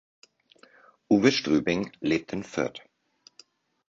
Uwe 1.11 1.31
Strübing 1.31 1.91
lebt 1.99 2.33
in 2.33 2.43
Fürth. 2.43 2.81